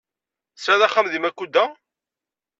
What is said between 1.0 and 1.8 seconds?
deg Makuda?